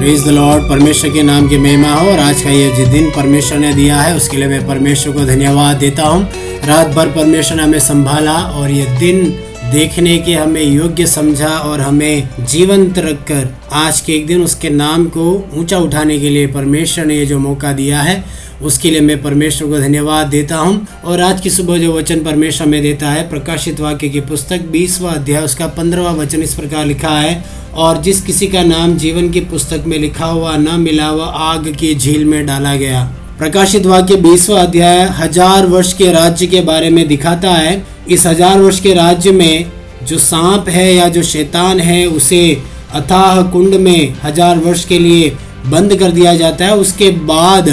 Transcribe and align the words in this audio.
Praise 0.00 0.24
the 0.24 0.28
Lord 0.28 0.68
परमेश्वर 0.68 1.10
के 1.10 1.22
नाम 1.22 1.48
की 1.48 1.56
महिमा 1.58 1.92
हो 1.94 2.10
और 2.10 2.18
आज 2.18 2.42
का 2.42 2.50
ये 2.50 2.70
जो 2.76 2.86
दिन 2.92 3.10
परमेश्वर 3.10 3.58
ने 3.58 3.74
दिया 3.74 4.00
है, 4.00 4.16
उसके 4.16 4.36
लिए 4.36 4.48
मैं 4.48 4.66
परमेश्वर 4.66 5.12
को 5.12 5.24
धन्यवाद 5.24 5.76
देता 5.76 6.02
हूँ। 6.02 6.22
रात 6.64 6.86
भर 6.86 7.08
परमेश्वर 7.08 7.56
ने 7.56 7.62
हमें 7.62 7.78
संभाला 7.78 8.32
और 8.32 8.70
ये 8.70 8.86
दिन 8.98 9.20
देखने 9.70 10.16
के 10.18 10.32
हमें 10.32 10.62
योग्य 10.62 11.06
समझा 11.06 11.48
और 11.48 11.80
हमें 11.80 12.46
जीवंत 12.50 12.98
रखकर 12.98 13.46
आज 13.72 14.00
के 14.00 14.12
एक 14.12 14.26
दिन 14.26 14.42
उसके 14.42 14.70
नाम 14.70 15.04
को 15.06 15.26
ऊँचा 15.54 15.78
उठाने 15.78 16.18
के 16.20 16.28
लिए 16.28 16.46
परमेश्वर 16.46 17.04
ने 17.04 17.16
ये 17.16 17.26
जो 17.26 17.38
मौका 17.38 17.72
दिया 17.72 18.00
है, 18.00 18.24
उसके 18.62 18.90
लिए 18.90 19.00
मैं 19.00 19.20
परमेश्वर 19.22 19.68
को 19.68 19.78
धन्यवाद 19.78 20.26
देता 20.26 20.56
हूँ। 20.56 20.86
और 21.04 21.20
आज 21.20 21.40
की 21.40 21.50
सुबह 21.50 21.78
जो 21.78 21.92
वचन 21.92 22.24
परमेश्वर 22.24 22.66
में 22.66 22.80
देता 22.82 23.10
है, 23.10 23.28
प्रकाशित 23.30 23.80
वाक्य 23.80 24.08
की 24.08 24.20
पुस्तक 24.22 24.66
बीसवा 24.72 25.10
अध्याय, 25.10 25.44
उसका 25.44 25.66
पंद्रहवा 25.68 26.12
वचन 26.12 26.42
इस 26.42 26.54
प्रकार 26.54 26.86
लिखा 26.86 27.10
है, 27.10 27.44
और 27.74 28.02
जिस 28.02 28.20
किसी 28.22 28.46
का 28.46 28.62
नाम 28.64 28.96
जीवन 28.96 29.30
की 29.30 29.40
पुस्तक 29.46 29.84
में 29.86 29.98
लिखा 29.98 30.26
हुआ 30.26 30.56
न 30.56 30.80
मिला 30.80 31.06
हुआ 31.06 31.26
आग 31.44 31.72
की 31.74 31.94
झील 31.94 32.24
में 32.24 32.44
डाला 32.46 32.74
गया। 32.74 33.04
प्रकाशित 33.38 33.86
वाक्य 33.86 34.16
बीसवा 34.18 34.60
अध्याय 34.60 35.02
हज़ार 35.18 35.66
वर्ष 35.66 35.92
के 35.92 36.10
राज्य 36.12 36.46
के 36.46 36.60
बारे 36.62 36.90
में 36.90 37.06
दिखाता 37.08 37.50
है 37.50 37.99
इस 38.08 38.26
हज़ार 38.26 38.60
वर्ष 38.60 38.80
के 38.80 38.94
राज्य 38.94 39.32
में 39.32 39.70
जो 40.02 40.18
सांप 40.18 40.68
है 40.68 40.94
या 40.94 41.08
जो 41.08 41.22
शैतान 41.22 41.80
है, 41.80 42.06
उसे 42.06 42.62
अथाह 42.94 43.42
कुंड 43.42 43.74
में 43.74 44.14
हज़ार 44.22 44.58
वर्ष 44.58 44.84
के 44.84 44.98
लिए 44.98 45.30
बंद 45.66 45.94
कर 45.96 46.10
दिया 46.10 46.34
जाता 46.34 46.64
है। 46.64 46.76
उसके 46.76 47.10
बाद 47.10 47.68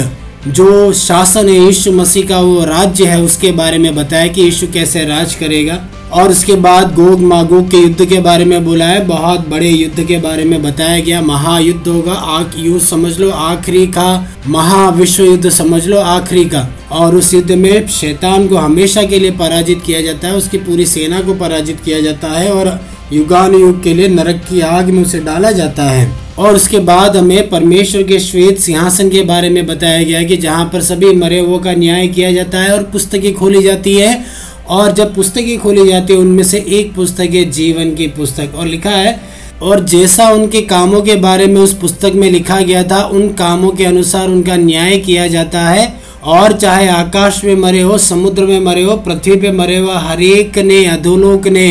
जो 0.48 0.92
शासन 0.92 1.48
है, 1.48 1.54
यीशु 1.54 1.92
मसीह 1.92 2.26
का 2.26 2.40
वो 2.40 2.64
राज्य 2.64 3.06
है, 3.06 3.22
उसके 3.22 3.52
बारे 3.52 3.78
में 3.78 3.94
बताया 3.94 4.26
कि 4.26 4.40
यीशु 4.40 4.66
कैसे 4.66 5.04
राज 5.04 5.34
करेगा। 5.34 5.84
और 6.12 6.30
उसके 6.30 6.54
बाद 6.54 6.94
गोग 6.94 7.20
मागोग 7.20 7.70
के 7.70 7.76
युद्ध 7.76 8.04
के 8.04 8.20
बारे 8.20 8.44
में 8.44 8.64
बोला 8.64 8.84
है। 8.84 9.06
बहुत 9.06 9.48
बड़े 9.48 9.68
युद्ध 9.68 10.04
के 10.04 10.18
बारे 10.18 10.44
में 10.44 10.62
बताया 10.62 11.00
गया। 11.00 11.22
महायुद्ध 11.22 11.88
होगा। 11.88 12.12
आख 12.12 12.52
युद्ध 12.56 12.82
समझ 12.82 13.18
लो, 13.18 13.30
आखिरी 13.30 13.86
का 13.86 14.28
महाविश्व 14.46 15.24
युद्ध 15.24 15.50
समझ 15.50 15.86
लो, 15.86 15.98
आखिरी 15.98 16.44
का। 16.44 16.68
और 16.92 17.16
उस 17.16 17.34
युद्ध 17.34 17.52
में 17.52 17.88
शैतान 17.88 18.48
को 18.48 18.56
हमेशा 18.56 19.02
के 19.02 19.18
लिए 19.18 19.30
पराजित 19.30 19.82
किया 19.86 20.00
जाता 20.00 20.28
है। 20.28 20.34
उसकी 20.34 20.58
पूरी 20.58 20.86
सेना 20.86 21.20
को 21.20 21.34
पराजित 21.34 21.80
किया 21.84 22.00
जाता 22.00 22.28
है 22.28 22.52
और 22.52 22.80
युगान 23.12 23.54
युग 23.54 23.82
के 23.82 23.94
लिए 23.94 24.08
नरक 24.08 24.36
की 24.50 24.60
आग 24.60 24.90
में 24.90 25.02
उसे 25.02 25.20
डाला 25.20 25.52
जाता 25.52 25.82
है। 25.82 26.27
और 26.38 26.54
उसके 26.54 26.78
बाद 26.78 27.16
हमें 27.16 27.50
परमेश्वर 27.50 28.02
के 28.02 28.18
श्वेत 28.18 28.58
सिंहासन 28.58 29.08
के 29.08 29.20
बारे 29.20 29.48
में 29.48 29.66
बताया 29.66 30.02
गया 30.02 30.18
है 30.18 30.24
कि 30.24 30.36
जहाँ 30.36 30.70
पर 30.72 30.80
सभी 30.80 31.12
मरे 31.12 31.40
हुओं 31.40 31.58
का 31.58 31.72
न्याय 31.72 32.08
किया 32.08 32.32
जाता 32.32 32.58
है 32.58 32.72
और 32.72 32.82
पुस्तकें 32.82 33.34
खोली 33.34 33.62
जाती 33.62 33.94
है। 33.94 34.24
और 34.68 34.92
जब 34.92 35.14
पुस्तकें 35.14 35.58
खोली 35.58 35.88
जाती 35.88 36.12
है, 36.12 36.18
उनमें 36.18 36.44
से 36.44 36.64
एक 36.68 36.94
पुस्तक 36.94 37.30
है 37.34 37.44
जीवन 37.44 37.94
की 37.94 38.06
पुस्तक। 38.06 38.52
और 38.54 38.66
लिखा 38.66 38.90
है, 38.90 39.20
और 39.62 39.84
जैसा 39.84 40.28
उनके 40.30 40.60
कामों 40.60 41.02
के 41.02 41.14
बारे 41.16 41.46
में 41.46 41.60
उस 41.60 41.74
पुस्तक 41.74 42.12
में 42.14 42.30
लिखा 42.30 42.60
गया 42.60 42.82
था, 42.82 43.02
उन 43.02 43.28
कामों 43.28 43.70
के 43.70 43.84
अनुसार 43.84 44.28
उनका 44.28 44.56
न्याय 44.56 44.98
किया 44.98 45.26
जाता 45.26 45.60
है। 45.60 46.07
और 46.28 46.52
चाहे 46.52 46.88
आकाश 46.88 47.40
में 47.44 47.54
मरे 47.56 47.80
हो, 47.80 47.98
समुद्र 47.98 48.44
में 48.44 48.60
मरे 48.60 48.82
हो, 48.82 48.96
पृथ्वी 48.96 49.36
पे 49.36 49.50
मरे 49.52 49.76
हो 49.78 49.92
हरेक 49.98 50.58
ने 50.60 50.84
अधोलोक 50.86 51.46
ने 51.48 51.66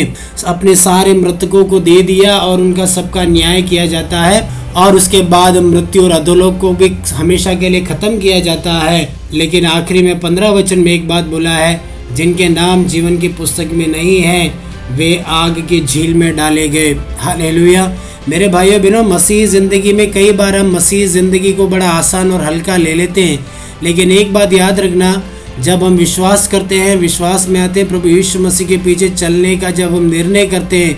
अपने 0.48 0.76
सारे 0.78 1.14
मृतकों 1.14 1.64
को 1.66 1.80
दे 1.80 2.02
दिया 2.04 2.38
और 2.38 2.62
उनका 2.62 2.86
सबका 2.88 3.24
न्याय 3.26 3.62
किया 3.62 3.86
जाता 3.86 4.22
है 4.22 4.42
और 4.76 4.96
उसके 4.96 5.22
बाद 5.28 5.58
मृत्यु 5.64 6.04
और 6.04 6.12
अधोलोक 6.12 6.58
को 6.60 6.72
भी 6.74 6.90
हमेशा 7.12 7.54
के 7.54 7.70
लिए 7.70 7.82
खत्म 7.84 8.18
किया 8.20 8.40
जाता 8.40 8.74
है। 8.74 9.08
लेकिन 9.34 9.66
आखिरी 9.66 10.02
में 10.02 10.20
पंद्रह 10.20 10.50
वचन 10.52 10.80
में 10.80 10.92
एक 10.92 11.08
बात 11.08 11.26
बोला 11.26 11.52
है, 11.52 11.82
जिनके 12.14 12.48
नाम 12.50 12.86
जीवन 12.86 13.18
की 13.18 13.28
पुस्तक 13.34 13.70
में 13.74 13.88
नहीं 13.88 14.20
है, 14.22 14.48
वे 14.92 15.16
आग 15.28 15.60
की 15.70 15.80
झील 15.82 16.14
में 16.14 16.36
डाले 16.36 16.68
गए। 16.70 16.94
हालेलुया। 17.20 17.92
मेरे 18.30 18.48
भाइयों 18.48 18.82
बहनों 18.82 19.04
मसीह 19.06 19.46
ज़िंदगी 19.48 19.94
में 19.94 20.12
कई 20.12 20.32
बार 20.32 20.56
हम 20.56 20.72
मसीह 20.72 21.06
ज़िंदगी 21.08 21.54
को 21.54 21.68
बड़ा 21.68 21.90
आसान 21.90 22.32
और 22.32 22.44
हल्का 22.44 22.78
ले 22.78 22.94
लेते 22.96 23.24
हैं। 23.24 23.46
लेकिन 23.84 24.12
एक 24.12 24.34
बात 24.34 24.54
याद 24.54 24.80
रखना, 24.80 25.24
जब 25.60 25.84
हम 25.84 25.94
विश्वास 25.94 26.48
करते 26.48 26.76
हैं, 26.76 26.96
विश्वास 26.96 27.48
में 27.50 27.60
आते 27.62 27.84
प्रभु 27.84 28.08
यीशु 28.08 28.40
मसीह 28.40 28.68
के 28.68 28.78
पीछे 28.78 29.10
चलने 29.10 29.58
का, 29.58 29.72
जब 29.72 29.96
हम 29.96 30.04
निर्णय 30.04 30.46
करते 30.46 30.86
हैं, 30.86 30.98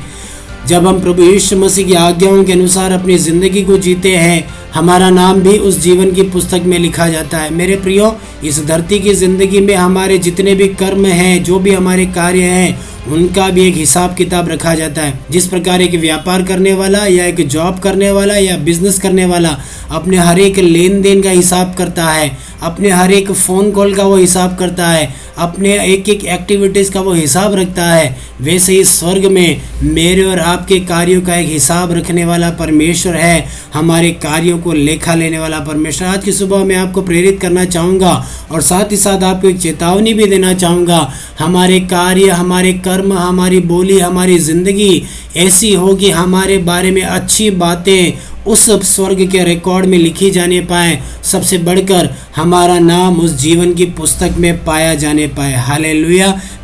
जब 0.67 0.87
हम 0.87 1.01
प्रभु 1.01 1.23
यीशु 1.23 1.57
मसीह 1.57 1.87
की 1.87 1.93
आज्ञाओं 1.93 2.43
के 2.43 2.51
अनुसार 2.51 2.91
अपनी 2.91 3.17
ज़िंदगी 3.17 3.63
को 3.63 3.77
जीते 3.77 4.15
हैं, 4.15 4.47
हमारा 4.73 5.09
नाम 5.09 5.41
भी 5.41 5.57
उस 5.57 5.79
जीवन 5.79 6.11
की 6.11 6.23
पुस्तक 6.23 6.63
में 6.65 6.77
लिखा 6.79 7.07
जाता 7.09 7.37
है। 7.37 7.53
मेरे 7.53 7.75
प्रियो, 7.75 8.15
इस 8.43 8.65
धरती 8.65 8.99
की 8.99 9.13
ज़िंदगी 9.13 9.59
में 9.59 9.75
हमारे 9.75 10.17
जितने 10.17 10.55
भी 10.55 10.67
कर्म 10.67 11.05
हैं, 11.05 11.43
जो 11.43 11.59
भी 11.59 11.71
हमारे 11.71 12.05
कार्य 12.05 12.41
हैं 12.41 12.88
उनका 13.11 13.49
भी 13.49 13.67
एक 13.67 13.75
हिसाब 13.75 14.15
किताब 14.15 14.49
रखा 14.49 14.73
जाता 14.75 15.01
है। 15.01 15.19
जिस 15.31 15.47
प्रकार 15.47 15.81
एक 15.81 15.99
व्यापार 16.01 16.43
करने 16.43 16.73
वाला 16.73 17.05
या 17.05 17.25
एक 17.25 17.47
जॉब 17.47 17.79
करने 17.79 18.11
वाला 18.11 18.35
या 18.35 18.57
बिज़नेस 18.59 18.99
करने 18.99 19.25
वाला 19.25 19.57
अपने 19.91 20.17
हर 20.17 20.39
एक 20.39 20.57
लेन 20.59 21.01
देन 21.01 21.21
का 21.23 21.29
हिसाब 21.29 21.73
करता 21.77 22.05
है, 22.05 22.37
अपने 22.61 22.89
हर 22.89 23.11
एक 23.11 23.31
फ़ोन 23.31 23.71
कॉल 23.71 23.93
का 23.93 24.03
वो 24.03 24.15
हिसाब 24.15 24.55
करता 24.57 24.87
है, 24.87 25.13
अपने 25.37 25.77
एक 25.85 26.09
एक 26.09 26.25
एक्टिविटीज़ 26.25 26.91
का 26.91 27.01
वो 27.01 27.13
हिसाब 27.13 27.53
रखता 27.55 27.85
है, 27.85 28.15
वैसे 28.41 28.73
ही 28.73 28.83
स्वर्ग 28.83 29.25
में 29.25 29.61
मेरे 29.83 30.23
और 30.23 30.39
आपके 30.39 30.79
कार्यों 30.79 31.21
का 31.21 31.35
एक 31.35 31.47
हिसाब 31.47 31.91
रखने 31.91 32.25
वाला 32.25 32.49
परमेश्वर 32.49 33.15
है, 33.15 33.45
हमारे 33.73 34.11
कार्यों 34.23 34.57
को 34.59 34.73
लेखा 34.73 35.15
लेने 35.15 35.39
वाला 35.39 35.59
परमेश्वर। 35.59 36.07
आज 36.07 36.23
की 36.23 36.31
सुबह 36.31 36.63
मैं 36.63 36.75
आपको 36.75 37.01
प्रेरित 37.01 37.39
करना 37.41 37.65
चाहूँगा 37.65 38.13
और 38.51 38.61
साथ 38.61 38.91
ही 38.91 38.97
साथ 38.97 39.23
आपको 39.23 39.49
एक 39.49 39.59
चेतावनी 39.59 40.13
भी 40.13 40.25
देना 40.25 40.53
चाहूँगा, 40.53 41.11
हमारे 41.39 41.79
कार्य, 41.79 42.29
हमारे 42.29 42.73
कर्म 42.75 42.98
हमारी 43.01 43.59
बोली, 43.61 43.99
हमारी 43.99 44.37
ज़िंदगी 44.39 45.03
ऐसी 45.37 45.73
हो 45.73 45.95
कि 45.95 46.09
हमारे 46.11 46.57
बारे 46.59 46.91
में 46.91 47.01
अच्छी 47.01 47.49
बातें 47.51 48.27
उस 48.47 48.69
स्वर्ग 48.85 49.21
के 49.31 49.43
रिकॉर्ड 49.43 49.85
में 49.85 49.97
लिखी 49.97 50.29
जाने 50.31 50.59
पाए। 50.61 50.99
सबसे 51.23 51.57
बढ़कर 51.59 52.09
हमारा 52.35 52.77
नाम 52.79 53.19
उस 53.19 53.31
जीवन 53.37 53.73
की 53.73 53.85
पुस्तक 53.97 54.35
में 54.37 54.63
पाया 54.65 54.93
जाने 54.95 55.27
पाए। 55.29 55.55
हाले 55.57 55.93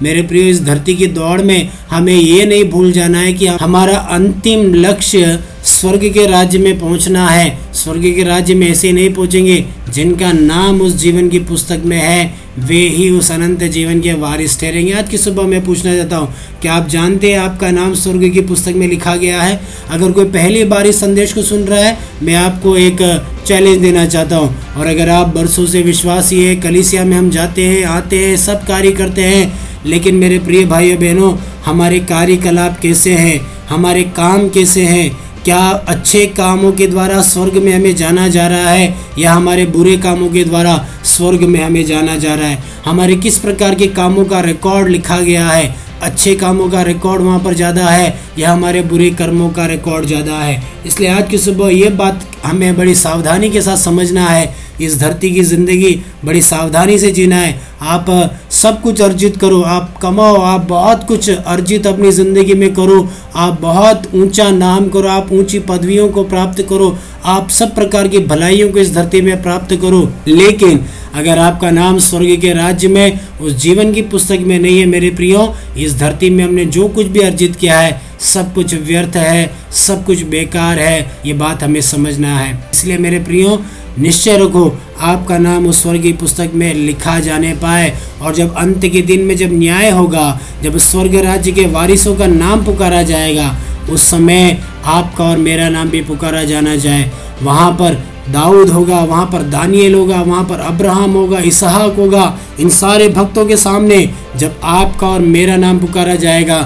मेरे 0.01 0.21
प्रिय, 0.21 0.49
इस 0.49 0.63
धरती 0.63 0.95
की 0.95 1.07
दौड़ 1.07 1.41
में 1.41 1.69
हमें 1.89 2.13
ये 2.13 2.45
नहीं 2.45 2.63
भूल 2.71 2.91
जाना 2.91 3.19
है 3.19 3.33
कि 3.33 3.47
हमारा 3.47 3.97
अंतिम 3.97 4.73
लक्ष्य 4.75 5.39
स्वर्ग 5.75 6.03
के 6.13 6.25
राज्य 6.27 6.57
में 6.59 6.77
पहुँचना 6.79 7.27
है। 7.27 7.57
स्वर्ग 7.73 8.01
के 8.15 8.23
राज्य 8.23 8.53
में 8.55 8.67
ऐसे 8.69 8.91
नहीं 8.91 9.13
पहुँचेंगे 9.13 9.63
जिनका 9.89 10.31
नाम 10.31 10.81
उस 10.81 10.95
जीवन 10.95 11.29
की 11.29 11.39
पुस्तक 11.39 11.81
में 11.85 11.97
है। 11.97 12.33
वे 12.59 12.79
ही 12.89 13.09
उस 13.09 13.31
अनंत 13.31 13.63
जीवन 13.63 13.99
के 14.01 14.13
वारिस 14.13 14.59
ठहरेंगे। 14.59 14.91
आज 14.93 15.09
की 15.09 15.17
सुबह 15.17 15.43
मैं 15.43 15.63
पूछना 15.65 15.95
चाहता 15.95 16.17
हूँ, 16.17 16.33
क्या 16.61 16.73
आप 16.73 16.87
जानते 16.87 17.31
हैं 17.31 17.39
आपका 17.39 17.71
नाम 17.71 17.93
स्वर्ग 17.93 18.29
की 18.33 18.41
पुस्तक 18.41 18.75
में 18.75 18.87
लिखा 18.87 19.15
गया 19.15 19.41
है? 19.41 19.59
अगर 19.89 20.11
कोई 20.11 20.25
पहली 20.25 20.63
बार 20.63 20.87
इस 20.87 20.99
संदेश 20.99 21.33
को 21.33 21.41
सुन 21.41 21.63
रहा 21.63 21.79
है, 21.79 21.97
मैं 22.23 22.35
आपको 22.35 22.75
एक 22.77 23.01
चैलेंज 23.47 23.81
देना 23.81 24.05
चाहता 24.05 24.37
हूँ। 24.37 24.55
और 24.77 24.87
अगर 24.87 25.09
आप 25.09 25.35
बरसों 25.35 25.65
से 25.65 25.81
विश्वासी 25.81 26.43
है, 26.43 26.55
कलिसिया 26.55 27.03
में 27.05 27.17
हम 27.17 27.29
जाते 27.29 27.65
हैं, 27.65 27.83
आते 27.85 28.25
हैं, 28.25 28.37
सब 28.37 28.65
कार्य 28.67 28.91
करते 28.91 29.21
हैं, 29.21 29.51
लेकिन 29.85 30.15
मेरे 30.15 30.39
प्रिय 30.39 30.65
भाइयों 30.65 30.99
बहनों 30.99 31.35
हमारे 31.65 31.99
कार्यकलाप 31.99 32.79
कैसे 32.79 33.13
हैं? 33.13 33.39
हमारे 33.69 34.03
काम 34.15 34.49
कैसे 34.49 34.81
हैं? 34.81 35.24
क्या 35.45 35.59
अच्छे 35.87 36.25
कामों 36.27 36.71
के 36.71 36.85
द्वारा 36.87 37.21
स्वर्ग 37.21 37.57
में 37.63 37.71
हमें 37.73 37.95
जाना 37.95 38.27
जा 38.27 38.47
रहा 38.47 38.69
है, 38.69 38.93
या 39.19 39.33
हमारे 39.33 39.65
बुरे 39.65 39.95
कामों 39.97 40.29
के 40.29 40.43
द्वारा 40.43 40.75
स्वर्ग 41.05 41.43
में 41.43 41.59
हमें 41.63 41.85
जाना 41.85 42.15
जा 42.15 42.33
रहा 42.35 42.47
है? 42.47 42.63
हमारे 42.85 43.15
किस 43.15 43.37
प्रकार 43.39 43.75
के 43.75 43.87
कामों 43.87 44.25
का 44.25 44.39
रिकॉर्ड 44.41 44.87
लिखा 44.87 45.19
गया 45.19 45.47
है? 45.47 45.75
अच्छे 46.01 46.35
कामों 46.35 46.69
का 46.69 46.81
रिकॉर्ड 46.81 47.21
वहाँ 47.21 47.39
पर 47.39 47.53
ज़्यादा 47.53 47.87
है, 47.87 48.19
या 48.39 48.51
हमारे 48.51 48.81
बुरे 48.83 49.09
कर्मों 49.11 49.49
का 49.49 49.65
रिकॉर्ड 49.65 50.05
ज़्यादा 50.05 50.35
है? 50.35 50.61
इसलिए 50.85 51.09
आज 51.09 51.29
की 51.29 51.37
सुबह 51.37 51.69
ये 51.69 51.89
बात 51.95 52.25
हमें 52.45 52.75
बड़ी 52.77 52.95
सावधानी 52.95 53.49
के 53.49 53.61
साथ 53.61 53.77
समझना 53.77 54.25
है 54.27 54.53
इस 54.81 54.99
धरती 54.99 55.31
की 55.31 55.41
ज़िंदगी 55.43 55.93
बड़ी 56.25 56.41
सावधानी 56.41 56.97
से 56.99 57.11
जीना 57.11 57.35
है। 57.35 57.59
आप 57.81 58.05
सब 58.51 58.81
कुछ 58.81 59.01
अर्जित 59.01 59.37
करो। 59.37 59.61
आप 59.61 59.97
कमाओ, 60.01 60.35
आप 60.35 60.67
बहुत 60.69 61.03
कुछ 61.07 61.29
अर्जित 61.29 61.87
अपनी 61.87 62.11
ज़िंदगी 62.11 62.53
में 62.53 62.73
करो। 62.73 63.07
आप 63.35 63.61
बहुत 63.61 64.09
ऊँचा 64.15 64.49
नाम 64.51 64.89
करो, 64.89 65.07
आप 65.07 65.31
ऊँची 65.31 65.59
पदवियों 65.59 66.09
को 66.09 66.23
प्राप्त 66.23 66.61
करो। 66.69 66.97
आप 67.25 67.49
सब 67.49 67.75
प्रकार 67.75 68.07
की 68.07 68.19
भलाइयों 68.19 68.71
को 68.71 68.79
इस 68.79 68.93
धरती 68.93 69.21
में 69.21 69.41
प्राप्त 69.43 69.75
करो। 69.75 70.09
लेकिन 70.27 70.85
अगर 71.15 71.37
आपका 71.37 71.69
नाम 71.71 71.97
स्वर्ग 71.99 72.35
के 72.41 72.53
राज्य 72.53 72.87
में, 72.87 73.19
उस 73.41 73.53
जीवन 73.53 73.93
की 73.93 74.01
पुस्तक 74.01 74.39
में 74.39 74.57
नहीं 74.59 74.79
है, 74.79 74.85
मेरे 74.85 75.09
प्रियो, 75.09 75.53
इस 75.77 75.97
धरती 75.99 76.29
में 76.29 76.43
हमने 76.43 76.65
जो 76.67 76.87
कुछ 76.87 77.07
भी 77.07 77.19
अर्जित 77.19 77.55
किया 77.55 77.79
है 77.79 78.04
सब 78.19 78.53
कुछ 78.53 78.73
व्यर्थ 78.73 79.15
है, 79.15 79.51
सब 79.71 80.05
कुछ 80.05 80.21
बेकार 80.23 80.79
है, 80.79 81.21
ये 81.25 81.33
बात 81.33 81.63
हमें 81.63 81.81
समझना 81.81 82.37
है। 82.37 82.53
इसलिए 82.73 82.97
मेरे 82.97 83.19
प्रियो, 83.19 83.61
निश्चय 83.99 84.37
रखो, 84.37 84.65
आपका 85.01 85.37
नाम 85.37 85.67
उस 85.67 85.81
स्वर्गीय 85.81 86.13
पुस्तक 86.13 86.51
में 86.53 86.73
लिखा 86.73 87.19
जाने 87.19 87.53
पाए 87.53 87.93
और 88.21 88.33
जब 88.35 88.55
अंत 88.55 88.85
के 88.85 89.01
दिन 89.01 89.21
में 89.21 89.35
जब 89.37 89.53
न्याय 89.53 89.89
होगा, 89.89 90.39
जब 90.63 90.77
स्वर्ग 90.77 91.15
राज्य 91.15 91.51
के 91.51 91.65
वारिसों 91.65 92.15
का 92.15 92.27
नाम 92.27 92.65
पुकारा 92.65 93.01
जाएगा, 93.03 93.55
उस 93.89 94.09
समय 94.09 94.57
आपका 94.85 95.23
और 95.23 95.37
मेरा 95.37 95.69
नाम 95.69 95.89
भी 95.89 96.01
पुकारा 96.01 96.43
जाना 96.43 96.75
जाए। 96.75 97.11
वहाँ 97.43 97.71
पर 97.71 98.03
दाऊद 98.29 98.69
होगा, 98.69 98.99
वहाँ 98.99 99.25
पर 99.25 99.41
दानियल 99.41 99.93
होगा, 99.93 100.21
वहाँ 100.21 100.43
पर 100.43 100.59
अब्राहम 100.59 101.11
होगा, 101.11 101.39
इसहाक 101.39 101.95
होगा, 101.95 102.37
इन 102.59 102.69
सारे 102.69 103.09
भक्तों 103.09 103.45
के 103.45 103.57
सामने 103.57 104.09
जब 104.35 104.59
आपका 104.63 105.07
और 105.07 105.19
मेरा 105.19 105.57
नाम 105.57 105.79
पुकारा 105.79 106.15
जाएगा 106.15 106.59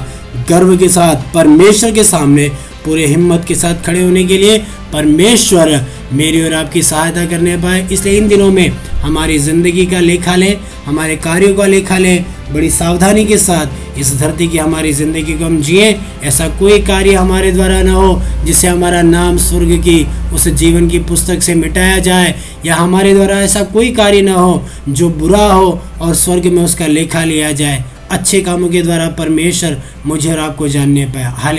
गर्व 0.49 0.75
के 0.77 0.89
साथ, 0.89 1.31
परमेश्वर 1.33 1.91
के 1.91 2.03
सामने, 2.03 2.49
पूरे 2.85 3.05
हिम्मत 3.05 3.45
के 3.47 3.55
साथ 3.55 3.85
खड़े 3.85 4.03
होने 4.03 4.23
के 4.23 4.37
लिए 4.37 4.57
परमेश्वर 4.93 5.69
मेरी 6.13 6.41
और 6.41 6.53
आपकी 6.53 6.81
सहायता 6.81 7.25
करने 7.25 7.55
पाए। 7.57 7.87
इसलिए 7.91 8.17
इन 8.17 8.27
दिनों 8.27 8.49
में 8.51 8.69
हमारी 9.01 9.37
ज़िंदगी 9.39 9.85
का 9.85 9.99
लेखा 9.99 10.35
लें, 10.35 10.57
हमारे 10.85 11.15
कार्यों 11.17 11.53
का 11.55 11.65
लेखा 11.65 11.97
लें, 11.97 12.25
बड़ी 12.53 12.69
सावधानी 12.69 13.25
के 13.25 13.37
साथ 13.37 13.99
इस 13.99 14.13
धरती 14.19 14.47
की 14.47 14.57
हमारी 14.57 14.93
ज़िंदगी 14.93 15.33
को 15.33 15.45
हम 15.45 15.61
जिए। 15.61 15.91
ऐसा 16.23 16.47
कोई 16.59 16.79
कार्य 16.81 17.13
हमारे 17.13 17.51
द्वारा 17.51 17.81
ना 17.83 17.93
हो 17.93 18.21
जिससे 18.45 18.67
हमारा 18.67 19.01
नाम 19.01 19.37
स्वर्ग 19.39 19.75
की, 19.79 20.05
उस 20.33 20.47
जीवन 20.47 20.87
की 20.89 20.99
पुस्तक 21.01 21.41
से 21.41 21.55
मिटाया 21.55 21.99
जाए, 21.99 22.33
या 22.65 22.75
हमारे 22.75 23.13
द्वारा 23.13 23.39
ऐसा 23.41 23.63
कोई 23.63 23.91
कार्य 23.91 24.21
ना 24.21 24.33
हो 24.33 24.63
जो 24.89 25.09
बुरा 25.11 25.45
हो 25.45 25.79
और 26.01 26.15
स्वर्ग 26.15 26.45
में 26.47 26.63
उसका 26.63 26.87
लेखा 26.87 27.23
लिया 27.23 27.51
जाए। 27.51 27.83
अच्छे 28.11 28.41
कामों 28.41 28.69
के 28.69 28.81
द्वारा 28.81 29.07
परमेश्वर 29.09 29.77
मुझे 30.05 30.31
और 30.31 30.39
आपको 30.39 30.67
जानने 30.67 31.05
पाया 31.05 31.29
हाल 31.37 31.57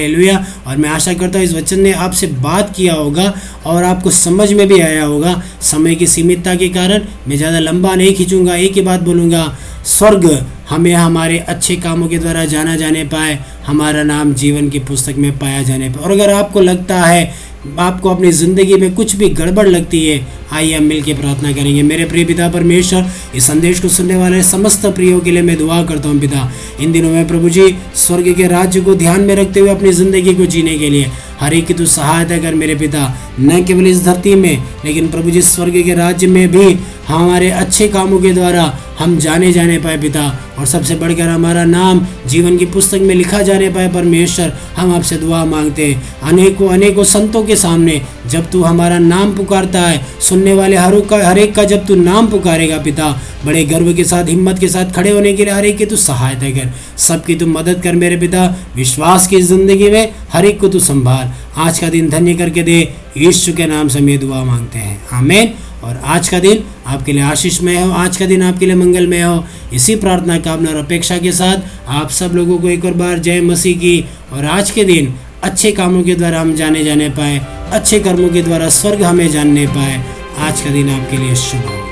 और 0.67 0.77
मैं 0.77 0.89
आशा 0.89 1.13
करता 1.15 1.39
हूँ 1.39 1.47
इस 1.47 1.55
वचन 1.55 1.81
ने 1.81 1.93
आपसे 1.95 2.27
बात 2.43 2.73
किया 2.77 2.95
होगा 2.95 3.33
और 3.67 3.85
आपको 3.85 4.11
समझ 4.11 4.53
में 4.53 4.67
भी 4.69 4.81
आया 4.81 5.05
होगा। 5.05 5.43
समय 5.63 5.95
की 5.95 6.07
सीमितता 6.07 6.55
के 6.55 6.69
कारण 6.69 7.07
मैं 7.29 7.37
ज़्यादा 7.37 7.59
लंबा 7.59 7.95
नहीं 7.95 8.15
खींचूँगा, 8.15 8.55
एक 8.55 8.73
ही 8.73 8.81
बात 8.81 9.01
बोलूँगा, 9.01 9.45
स्वर्ग 9.89 10.47
हमें 10.71 10.93
हमारे 10.95 11.39
अच्छे 11.39 11.77
कामों 11.77 12.09
के 12.09 12.19
द्वारा 12.19 12.45
जाना 12.45 12.77
जाने 12.77 13.05
पाए, 13.05 13.39
हमारा 13.67 14.03
नाम 14.03 14.33
जीवन 14.35 14.69
की 14.71 14.79
पुस्तक 14.81 15.17
में 15.17 15.39
पाया 15.39 15.63
जाने 15.63 15.89
पाए। 15.91 16.05
और 16.05 16.13
अगर 16.13 16.33
आपको 16.33 16.61
लगता 16.61 17.01
है 17.01 17.33
आपको 17.79 18.11
अपनी 18.11 18.31
ज़िंदगी 18.33 18.75
में 18.75 18.95
कुछ 18.95 19.15
भी 19.17 19.29
गड़बड़ 19.31 19.67
लगती 19.69 20.05
है, 20.07 20.21
आइए 20.53 20.75
हम 20.75 20.85
मिल 20.85 21.03
के 21.03 21.15
प्रार्थना 21.15 21.53
करेंगे। 21.53 21.83
मेरे 21.83 22.05
प्रिय 22.05 22.25
पिता 22.25 22.49
परमेश्वर, 22.49 23.11
इस 23.35 23.47
संदेश 23.47 23.81
को 23.81 23.89
सुनने 23.89 24.17
वाले 24.17 24.43
समस्त 24.43 24.87
प्रियो 24.87 25.19
के 25.21 25.31
लिए 25.31 25.43
मैं 25.43 25.57
दुआ 25.59 25.83
करता 25.85 26.09
हूँ, 26.09 26.21
पिता। 26.21 26.51
इन 26.81 26.93
दिनों 26.93 27.11
में 27.11 27.27
प्रभु 27.29 27.49
जी, 27.49 27.75
स्वर्ग 27.97 28.33
के 28.35 28.47
राज्य 28.49 28.81
को 28.81 28.95
ध्यान 28.95 29.21
में 29.21 29.35
रखते 29.37 29.61
हुए 29.61 29.71
अपनी 29.71 29.93
ज़िंदगी 29.93 30.35
को 30.35 30.47
जीने 30.47 30.79
के 30.79 30.91
लिए, 30.91 31.11
हर 31.41 31.55
एक 31.55 31.67
की 31.67 31.75
तू 31.75 31.87
सहायता 31.89 32.39
कर 32.39 32.55
मेरे 32.55 32.75
पिता। 32.75 33.05
न 33.41 33.63
केवल 33.65 33.87
इस 33.87 34.05
धरती 34.05 34.35
में, 34.35 34.63
लेकिन 34.85 35.09
प्रभु 35.09 35.31
जी 35.31 35.43
स्वर्ग 35.43 35.83
के 35.83 35.95
राज्य 35.95 36.27
में 36.27 36.49
भी 36.49 36.79
हमारे 37.09 37.51
अच्छे 37.51 37.89
कामों 37.89 38.21
के 38.21 38.33
द्वारा 38.33 38.73
हम 38.99 39.17
जाने 39.19 39.53
जाने 39.53 39.79
पाए 39.79 39.97
पिता। 39.99 40.25
और 40.59 40.67
सबसे 40.67 40.95
बढ़कर 40.95 41.29
हमारा 41.29 41.65
नाम 41.65 42.07
जीवन 42.27 42.57
की 42.59 42.67
पुस्तक 42.67 43.01
में 43.01 43.15
लिखा 43.15 43.41
जाने 43.43 43.69
पाए 43.71 43.89
परमेश्वर, 43.89 44.53
हम 44.77 44.95
आपसे 44.95 45.17
दुआ 45.17 45.45
मांगते 45.45 45.87
हैं। 45.87 46.03
अनेकों 46.23 46.69
अनेकों 46.69 47.05
संतों 47.05 47.43
के 47.45 47.57
सामने 47.57 48.01
जब 48.27 48.51
तू 48.51 48.63
हमारा 48.63 48.99
नाम 48.99 49.35
पुकारता 49.37 49.81
है, 49.81 50.01
सुनने 50.21 50.55
वाले 50.55 50.77
हर 50.77 51.01
का, 51.01 51.29
हर 51.29 51.39
एक 51.39 51.55
का 51.55 51.65
जब 51.65 51.87
तू 51.87 51.95
नाम 51.95 52.27
पुकारेगा 52.27 52.79
पिता, 52.79 53.11
बड़े 53.45 53.65
गर्व 53.65 53.93
के 53.95 54.05
साथ, 54.05 54.29
हिम्मत 54.29 54.59
के 54.59 54.69
साथ 54.69 54.93
खड़े 54.93 55.11
होने 55.11 55.33
के 55.33 55.45
लिए 55.45 55.55
हर 55.55 55.65
एक 55.65 55.79
की 55.79 55.87
तू 55.87 55.97
सहायता 55.97 56.51
कर। 56.51 56.73
सबकी 56.99 57.35
तू 57.35 57.47
मदद 57.47 57.81
कर 57.83 57.95
मेरे 57.95 58.17
पिता, 58.17 58.47
विश्वास 58.77 59.27
की 59.27 59.41
ज़िंदगी 59.43 59.91
में 59.91 60.13
हर 60.33 60.45
एक 60.45 60.61
को 60.61 60.69
तू 60.69 60.81
संभाल। 60.81 61.31
आज 61.57 61.79
का 61.79 61.89
दिन 61.89 62.09
धन्य 62.11 62.35
करके 62.35 62.63
दे 62.63 62.81
यीशु 63.17 63.53
के 63.53 63.67
नाम 63.67 63.89
से 63.89 64.01
मैं 64.01 64.19
दुआ 64.19 64.45
मांगते 64.45 64.79
हैं। 64.79 65.09
आमेन। 65.13 65.55
और 65.85 66.03
आज 66.05 66.29
का 66.29 66.39
दिन 66.39 66.65
आपके 66.87 67.13
लिए 67.13 67.23
आशीषमय 67.23 67.81
हो। 67.81 67.91
आज 67.91 68.17
का 68.17 68.27
दिन 68.27 68.43
आपके 68.43 68.67
लिए 68.67 68.75
मंगलमय 68.75 69.21
हो। 69.21 69.45
इसी 69.73 69.97
प्रार्थना, 69.97 70.39
कामना 70.39 70.71
और 70.71 70.77
अपेक्षा 70.77 71.19
के 71.19 71.33
साथ 71.33 71.57
आप 71.89 72.11
सब 72.11 72.31
लोगों 72.35 72.59
को 72.59 72.69
एक 72.69 72.85
और 72.85 72.93
बार 72.93 73.19
जय 73.19 73.41
मसीह 73.41 73.79
की। 73.79 74.05
और 74.33 74.45
आज 74.45 74.71
के 74.71 74.85
दिन 74.85 75.15
अच्छे 75.43 75.73
कामों 75.73 76.03
के 76.03 76.15
द्वारा 76.15 76.41
हम 76.41 76.55
जाने 76.55 76.85
जाने 76.85 77.09
पाए। 77.09 77.41
अच्छे 77.73 78.01
कर्मों 78.01 78.29
के 78.29 78.43
द्वारा 78.43 78.69
स्वर्ग 78.69 79.03
हमें 79.03 79.29
जानने 79.29 79.67
पाए। 79.67 80.05
आज 80.39 80.61
का 80.61 80.71
दिन 80.71 80.91
आपके 80.91 81.17
लिए 81.17 81.35
शुभ 81.35 81.61
हो। 81.61 81.87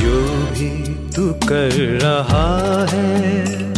जो 0.00 0.22
भी 0.52 0.84
तू 1.16 1.32
कर 1.32 1.98
रहा 2.02 2.86
है 2.92 3.71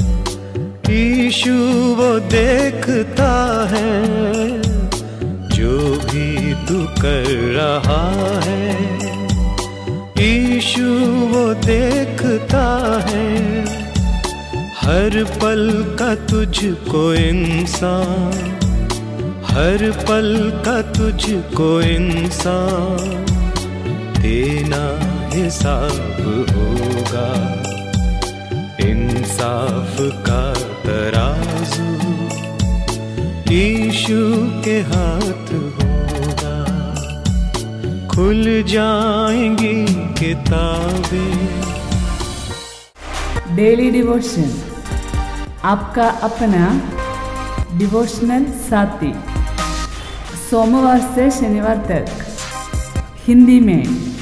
ईशु 0.94 1.54
वो 1.94 2.08
देखता 2.30 3.30
है, 3.70 3.92
जो 5.48 5.78
भी 6.04 6.54
तू 6.66 6.78
कर 7.02 7.26
रहा 7.56 8.04
है। 8.40 8.74
ईशु 10.20 10.90
वो 11.32 11.42
देखता 11.54 12.66
है, 13.08 13.28
हर 14.82 15.24
पल 15.42 15.62
का 15.98 16.14
तुझको 16.26 17.02
इंसान, 17.14 18.38
हर 19.50 19.90
पल 20.08 20.28
का 20.66 20.80
तुझको 20.92 21.80
इंसान 21.80 23.24
देना 24.20 24.84
हिसाब 25.34 26.22
होगा। 26.50 27.28
इंसाफ 28.80 29.96
का 30.26 30.43
ईशु 34.04 34.62
के 34.64 34.80
हाथ 34.80 35.52
होगा। 35.52 36.56
खुल 38.08 38.64
जाएँगी 38.66 39.84
किताबें। 40.12 41.48
डेली 43.56 43.90
डिवोशन 43.90 44.62
आपका 45.64 46.08
अपना 46.08 46.82
डिवोशनल 47.78 48.44
साथी। 48.44 49.14
सोमवार 50.50 51.00
से 51.14 51.30
शनिवार 51.30 51.76
तक 51.76 52.06
हिंदी 53.18 53.60
में। 53.60 54.13